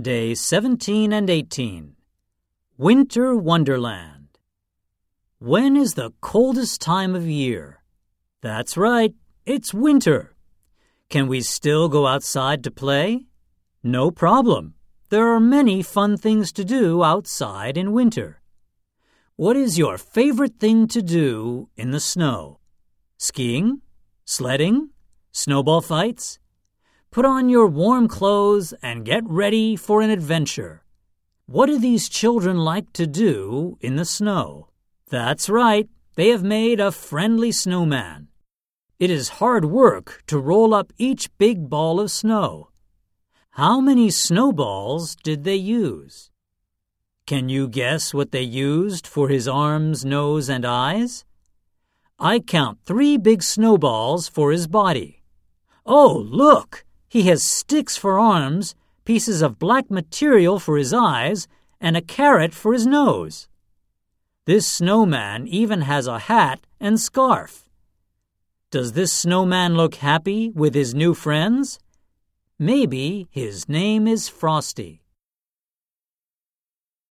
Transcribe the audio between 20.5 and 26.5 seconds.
thing to do in the snow? Skiing? Sledding? Snowball fights?